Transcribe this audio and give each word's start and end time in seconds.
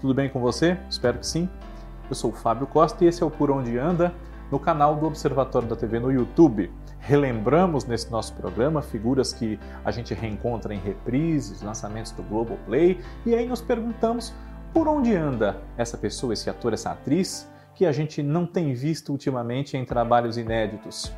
Tudo 0.00 0.12
bem 0.12 0.28
com 0.28 0.40
você? 0.40 0.76
Espero 0.88 1.18
que 1.18 1.26
sim. 1.26 1.48
Eu 2.08 2.16
sou 2.16 2.30
o 2.30 2.34
Fábio 2.34 2.66
Costa 2.66 3.04
e 3.04 3.06
esse 3.06 3.22
é 3.22 3.26
o 3.26 3.30
Por 3.30 3.48
Onde 3.48 3.78
Anda, 3.78 4.12
no 4.50 4.58
canal 4.58 4.96
do 4.96 5.06
Observatório 5.06 5.68
da 5.68 5.76
TV 5.76 6.00
no 6.00 6.10
YouTube. 6.10 6.68
Relembramos 6.98 7.84
nesse 7.84 8.10
nosso 8.10 8.34
programa 8.34 8.82
figuras 8.82 9.32
que 9.32 9.58
a 9.84 9.92
gente 9.92 10.14
reencontra 10.14 10.74
em 10.74 10.78
reprises, 10.78 11.62
lançamentos 11.62 12.10
do 12.10 12.24
Globoplay, 12.24 13.00
e 13.24 13.32
aí 13.32 13.46
nos 13.46 13.60
perguntamos 13.60 14.34
por 14.74 14.88
onde 14.88 15.14
anda 15.14 15.62
essa 15.76 15.96
pessoa, 15.96 16.32
esse 16.32 16.50
ator, 16.50 16.72
essa 16.72 16.90
atriz, 16.90 17.48
que 17.74 17.86
a 17.86 17.92
gente 17.92 18.24
não 18.24 18.44
tem 18.44 18.74
visto 18.74 19.10
ultimamente 19.10 19.76
em 19.76 19.84
trabalhos 19.84 20.36
inéditos. 20.36 21.12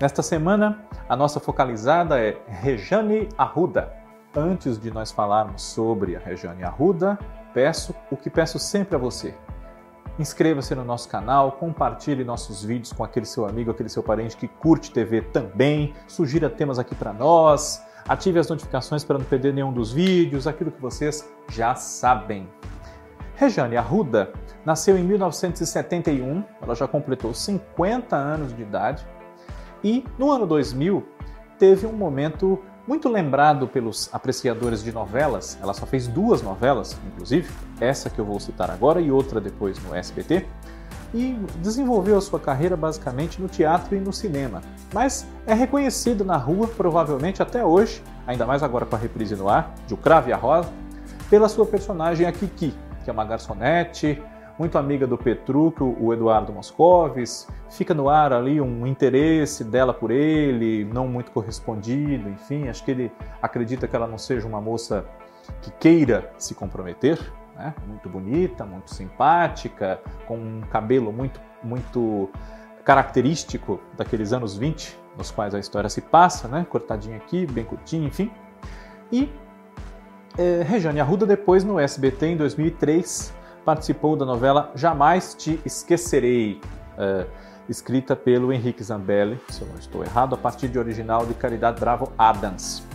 Nesta 0.00 0.20
semana, 0.20 0.84
a 1.08 1.14
nossa 1.14 1.38
focalizada 1.38 2.18
é 2.18 2.36
Rejane 2.48 3.28
Arruda. 3.38 4.05
Antes 4.36 4.78
de 4.78 4.90
nós 4.90 5.10
falarmos 5.10 5.62
sobre 5.62 6.14
a 6.14 6.18
Rejane 6.18 6.62
Arruda, 6.62 7.18
peço 7.54 7.94
o 8.10 8.16
que 8.18 8.28
peço 8.28 8.58
sempre 8.58 8.94
a 8.94 8.98
você. 8.98 9.34
Inscreva-se 10.18 10.74
no 10.74 10.84
nosso 10.84 11.08
canal, 11.08 11.52
compartilhe 11.52 12.22
nossos 12.22 12.62
vídeos 12.62 12.92
com 12.92 13.02
aquele 13.02 13.24
seu 13.24 13.46
amigo, 13.46 13.70
aquele 13.70 13.88
seu 13.88 14.02
parente 14.02 14.36
que 14.36 14.46
curte 14.46 14.90
TV 14.90 15.22
também, 15.22 15.94
sugira 16.06 16.50
temas 16.50 16.78
aqui 16.78 16.94
para 16.94 17.14
nós, 17.14 17.82
ative 18.06 18.38
as 18.38 18.46
notificações 18.46 19.02
para 19.02 19.16
não 19.16 19.24
perder 19.24 19.54
nenhum 19.54 19.72
dos 19.72 19.90
vídeos, 19.90 20.46
aquilo 20.46 20.70
que 20.70 20.82
vocês 20.82 21.26
já 21.48 21.74
sabem. 21.74 22.46
Rejane 23.36 23.78
Arruda 23.78 24.34
nasceu 24.66 24.98
em 24.98 25.02
1971, 25.02 26.44
ela 26.60 26.74
já 26.74 26.86
completou 26.86 27.32
50 27.32 28.14
anos 28.14 28.54
de 28.54 28.60
idade 28.60 29.06
e 29.82 30.04
no 30.18 30.30
ano 30.30 30.46
2000 30.46 31.06
teve 31.58 31.86
um 31.86 31.92
momento 31.92 32.62
muito 32.86 33.08
lembrado 33.08 33.66
pelos 33.66 34.08
apreciadores 34.12 34.82
de 34.82 34.92
novelas. 34.92 35.58
Ela 35.60 35.74
só 35.74 35.84
fez 35.84 36.06
duas 36.06 36.40
novelas, 36.40 36.96
inclusive, 37.06 37.50
essa 37.80 38.08
que 38.08 38.18
eu 38.18 38.24
vou 38.24 38.38
citar 38.38 38.70
agora 38.70 39.00
e 39.00 39.10
outra 39.10 39.40
depois 39.40 39.82
no 39.82 39.94
SBT. 39.94 40.46
E 41.14 41.38
desenvolveu 41.60 42.18
a 42.18 42.20
sua 42.20 42.38
carreira 42.38 42.76
basicamente 42.76 43.40
no 43.40 43.48
teatro 43.48 43.96
e 43.96 44.00
no 44.00 44.12
cinema. 44.12 44.60
Mas 44.92 45.26
é 45.46 45.54
reconhecida 45.54 46.24
na 46.24 46.36
rua, 46.36 46.68
provavelmente 46.68 47.42
até 47.42 47.64
hoje, 47.64 48.02
ainda 48.26 48.44
mais 48.44 48.62
agora 48.62 48.84
com 48.84 48.96
a 48.96 48.98
reprise 48.98 49.34
no 49.34 49.48
ar, 49.48 49.74
de 49.86 49.94
O 49.94 49.96
Cravo 49.96 50.28
e 50.28 50.32
a 50.32 50.36
Rosa, 50.36 50.70
pela 51.30 51.48
sua 51.48 51.66
personagem 51.66 52.26
a 52.26 52.32
Kiki, 52.32 52.74
que 53.02 53.10
é 53.10 53.12
uma 53.12 53.24
garçonete, 53.24 54.22
muito 54.58 54.78
amiga 54.78 55.06
do 55.06 55.18
Petrúquio, 55.18 55.96
o 56.00 56.12
Eduardo 56.12 56.52
Moscovis, 56.52 57.46
fica 57.70 57.92
no 57.92 58.08
ar 58.08 58.32
ali 58.32 58.60
um 58.60 58.86
interesse 58.86 59.62
dela 59.62 59.92
por 59.92 60.10
ele, 60.10 60.84
não 60.84 61.06
muito 61.06 61.30
correspondido, 61.30 62.28
enfim, 62.28 62.68
acho 62.68 62.84
que 62.84 62.90
ele 62.90 63.12
acredita 63.42 63.86
que 63.86 63.94
ela 63.94 64.06
não 64.06 64.18
seja 64.18 64.46
uma 64.46 64.60
moça 64.60 65.04
que 65.60 65.70
queira 65.72 66.32
se 66.38 66.54
comprometer, 66.54 67.20
né? 67.54 67.74
muito 67.86 68.08
bonita, 68.08 68.64
muito 68.64 68.94
simpática, 68.94 70.00
com 70.26 70.36
um 70.36 70.60
cabelo 70.70 71.12
muito, 71.12 71.40
muito 71.62 72.30
característico 72.84 73.80
daqueles 73.96 74.32
anos 74.32 74.56
20, 74.56 74.98
nos 75.16 75.30
quais 75.30 75.54
a 75.54 75.58
história 75.58 75.88
se 75.90 76.00
passa, 76.00 76.48
né? 76.48 76.66
cortadinha 76.68 77.16
aqui, 77.16 77.46
bem 77.46 77.64
curtinha, 77.64 78.06
enfim. 78.06 78.30
E 79.12 79.30
é, 80.38 80.62
Rejane 80.62 81.00
Arruda 81.00 81.26
depois 81.26 81.64
no 81.64 81.78
SBT 81.78 82.26
em 82.26 82.36
2003 82.36 83.34
participou 83.66 84.14
da 84.14 84.24
novela 84.24 84.70
Jamais 84.76 85.34
Te 85.34 85.60
Esquecerei, 85.66 86.60
é, 86.96 87.26
escrita 87.68 88.14
pelo 88.14 88.52
Henrique 88.52 88.80
Zambelli, 88.84 89.40
se 89.48 89.60
eu 89.60 89.66
não 89.66 89.74
estou 89.74 90.04
errado, 90.04 90.36
a 90.36 90.38
partir 90.38 90.68
de 90.68 90.78
original 90.78 91.26
de 91.26 91.34
Caridade 91.34 91.80
Bravo 91.80 92.12
Adams. 92.16 92.86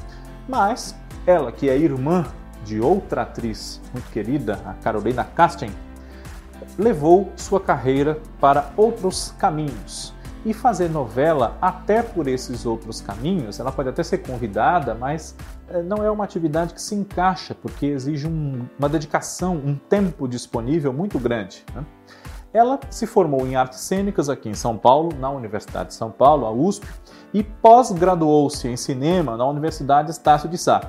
Mas 0.47 0.95
ela, 1.28 1.52
que 1.52 1.69
é 1.69 1.78
irmã 1.78 2.25
de 2.63 2.80
outra 2.80 3.23
atriz 3.23 3.81
muito 3.91 4.09
querida, 4.12 4.62
a 4.66 4.73
Carolina 4.75 5.25
Casting, 5.25 5.72
levou 6.79 7.34
sua 7.35 7.59
carreira 7.59 8.22
para 8.40 8.72
outros 8.78 9.35
caminhos 9.38 10.13
e 10.46 10.53
fazer 10.53 10.90
novela 10.90 11.57
até 11.62 12.02
por 12.02 12.28
esses 12.28 12.66
outros 12.66 13.00
caminhos, 13.00 13.59
ela 13.59 13.72
pode 13.72 13.90
até 13.90 14.02
ser 14.03 14.19
convidada, 14.19 14.96
mas 14.96 15.35
eh, 15.69 15.81
não 15.84 16.03
é 16.03 16.09
uma 16.09 16.24
atividade 16.24 16.74
que 16.74 16.81
se 16.81 16.96
encaixa, 16.96 17.53
porque 17.53 17.85
exige 17.85 18.28
um, 18.28 18.66
uma 18.78 18.90
dedicação, 18.90 19.56
um 19.56 19.75
tempo 19.75 20.28
disponível 20.28 20.91
muito 20.91 21.19
grande. 21.19 21.63
Né? 21.75 21.85
Ela 22.53 22.79
se 22.90 23.06
formou 23.06 23.47
em 23.47 23.56
artes 23.56 23.79
cênicas 23.79 24.29
aqui 24.29 24.50
em 24.50 24.53
São 24.53 24.78
Paulo, 24.78 25.16
na 25.18 25.29
Universidade 25.29 25.90
de 25.90 25.96
São 25.96 26.12
Paulo, 26.12 26.46
a 26.46 26.52
USP, 26.52 26.85
e 27.34 27.44
pós-graduou-se 27.44 28.68
em 28.68 28.75
cinema 28.75 29.38
na 29.38 29.46
Universidade 29.46 30.12
Estácio 30.12 30.50
de 30.50 30.58
Sá. 30.58 30.81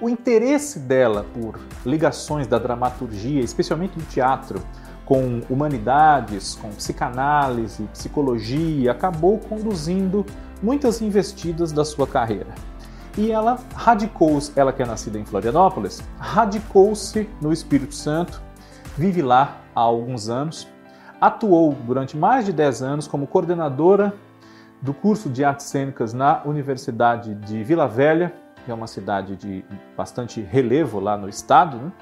O 0.00 0.08
interesse 0.08 0.80
dela 0.80 1.24
por 1.34 1.58
ligações 1.84 2.46
da 2.46 2.58
dramaturgia, 2.58 3.40
especialmente 3.40 3.98
do 3.98 4.04
teatro, 4.04 4.60
com 5.04 5.40
humanidades, 5.50 6.54
com 6.56 6.70
psicanálise, 6.70 7.84
psicologia, 7.92 8.92
acabou 8.92 9.38
conduzindo 9.38 10.24
muitas 10.62 11.02
investidas 11.02 11.72
da 11.72 11.84
sua 11.84 12.06
carreira. 12.06 12.54
E 13.16 13.30
ela 13.30 13.58
radicou-se, 13.74 14.52
ela 14.56 14.72
que 14.72 14.82
é 14.82 14.86
nascida 14.86 15.18
em 15.18 15.24
Florianópolis, 15.24 16.02
radicou-se 16.18 17.28
no 17.40 17.52
Espírito 17.52 17.94
Santo, 17.94 18.42
vive 18.96 19.22
lá 19.22 19.58
há 19.74 19.80
alguns 19.80 20.28
anos, 20.28 20.66
atuou 21.20 21.72
durante 21.86 22.16
mais 22.16 22.44
de 22.44 22.52
10 22.52 22.82
anos 22.82 23.06
como 23.06 23.26
coordenadora 23.26 24.12
do 24.82 24.92
curso 24.92 25.28
de 25.30 25.44
artes 25.44 25.66
cênicas 25.66 26.12
na 26.12 26.42
Universidade 26.44 27.34
de 27.34 27.62
Vila 27.62 27.86
Velha, 27.86 28.34
que 28.64 28.70
é 28.70 28.74
uma 28.74 28.86
cidade 28.86 29.36
de 29.36 29.64
bastante 29.96 30.40
relevo 30.40 30.98
lá 30.98 31.16
no 31.16 31.28
estado, 31.28 31.76
né? 31.76 31.92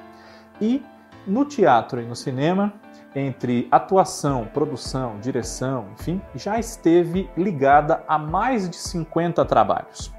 e 0.61 0.83
no 1.27 1.45
teatro 1.45 2.01
e 2.01 2.05
no 2.05 2.17
cinema 2.17 2.73
entre 3.15 3.69
atuação, 3.71 4.47
produção, 4.53 5.19
direção, 5.21 5.87
enfim, 5.99 6.21
já 6.35 6.59
esteve 6.59 7.29
ligada 7.37 8.03
a 8.09 8.19
mais 8.19 8.69
de 8.69 8.77
50 8.77 9.45
trabalhos. 9.45 10.13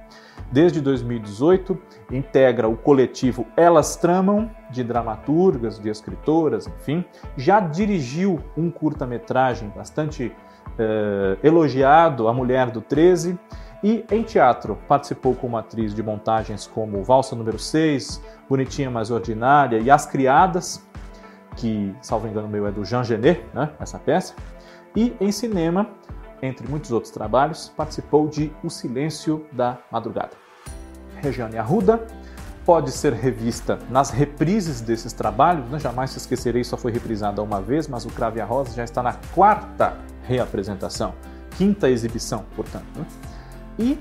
Desde 0.51 0.81
2018, 0.81 1.77
integra 2.11 2.67
o 2.67 2.77
coletivo 2.77 3.47
Elas 3.57 3.95
Tramam, 3.95 4.51
de 4.69 4.83
dramaturgas, 4.83 5.79
de 5.79 5.89
escritoras, 5.89 6.67
enfim. 6.67 7.03
Já 7.35 7.59
dirigiu 7.59 8.39
um 8.55 8.69
curta-metragem 8.69 9.71
bastante 9.75 10.31
eh, 10.77 11.37
elogiado, 11.43 12.27
A 12.27 12.33
Mulher 12.33 12.69
do 12.69 12.81
13, 12.81 13.37
e 13.83 14.05
em 14.11 14.23
teatro 14.23 14.77
participou 14.87 15.35
como 15.35 15.57
atriz 15.57 15.93
de 15.93 16.01
montagens 16.01 16.67
como 16.67 17.03
Valsa 17.03 17.35
número 17.35 17.59
6, 17.59 18.21
Bonitinha 18.47 18.89
Mais 18.89 19.11
Ordinária 19.11 19.79
e 19.79 19.91
As 19.91 20.05
Criadas, 20.05 20.87
que, 21.55 21.95
salvo 22.01 22.27
engano 22.27 22.47
meu, 22.47 22.67
é 22.67 22.71
do 22.71 22.83
Jean 22.83 23.03
Genet, 23.03 23.43
né, 23.53 23.71
essa 23.79 23.99
peça. 23.99 24.33
E 24.95 25.15
em 25.19 25.31
cinema, 25.31 25.89
entre 26.41 26.67
muitos 26.67 26.91
outros 26.91 27.11
trabalhos, 27.11 27.71
participou 27.75 28.27
de 28.27 28.51
O 28.63 28.69
Silêncio 28.69 29.45
da 29.51 29.79
Madrugada. 29.91 30.31
Regiane 31.21 31.57
Arruda 31.57 32.05
pode 32.65 32.91
ser 32.91 33.13
revista 33.13 33.79
nas 33.89 34.09
reprises 34.09 34.81
desses 34.81 35.13
trabalhos, 35.13 35.69
né? 35.69 35.79
jamais 35.79 36.11
se 36.11 36.17
esquecerei, 36.17 36.63
só 36.63 36.77
foi 36.77 36.91
reprisada 36.91 37.41
uma 37.41 37.61
vez, 37.61 37.87
mas 37.87 38.05
o 38.05 38.09
Crave 38.09 38.39
a 38.39 38.45
Rosa 38.45 38.73
já 38.73 38.83
está 38.83 39.01
na 39.01 39.13
quarta 39.33 39.97
reapresentação, 40.23 41.13
quinta 41.57 41.89
exibição, 41.89 42.45
portanto. 42.55 42.85
Né? 42.95 43.05
E 43.77 43.99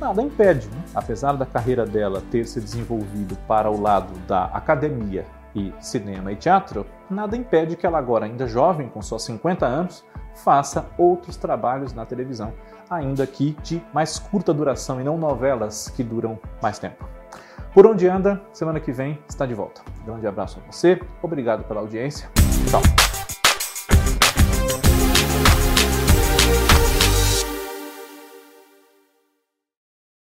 nada 0.00 0.20
impede, 0.22 0.66
né? 0.68 0.82
apesar 0.94 1.34
da 1.34 1.46
carreira 1.46 1.86
dela 1.86 2.22
ter 2.30 2.46
se 2.46 2.60
desenvolvido 2.60 3.36
para 3.46 3.70
o 3.70 3.80
lado 3.80 4.12
da 4.26 4.44
academia 4.46 5.24
e 5.54 5.72
cinema 5.80 6.32
e 6.32 6.36
teatro, 6.36 6.86
nada 7.10 7.36
impede 7.36 7.76
que 7.76 7.86
ela 7.86 7.98
agora, 7.98 8.26
ainda 8.26 8.46
jovem, 8.46 8.88
com 8.88 9.02
só 9.02 9.18
50 9.18 9.66
anos, 9.66 10.04
faça 10.34 10.86
outros 10.96 11.36
trabalhos 11.36 11.92
na 11.92 12.06
televisão, 12.06 12.52
ainda 12.88 13.26
que 13.26 13.56
de 13.62 13.82
mais 13.92 14.18
curta 14.18 14.52
duração 14.52 15.00
e 15.00 15.04
não 15.04 15.18
novelas 15.18 15.88
que 15.90 16.02
duram 16.02 16.38
mais 16.62 16.78
tempo. 16.78 17.06
Por 17.74 17.86
onde 17.86 18.06
anda, 18.06 18.40
semana 18.52 18.80
que 18.80 18.92
vem 18.92 19.18
está 19.28 19.46
de 19.46 19.54
volta. 19.54 19.80
Grande 20.04 20.26
abraço 20.26 20.60
a 20.60 20.70
você, 20.70 21.00
obrigado 21.22 21.64
pela 21.64 21.80
audiência. 21.80 22.28
Tchau. 22.68 23.21